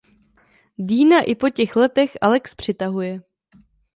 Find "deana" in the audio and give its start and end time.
0.79-1.21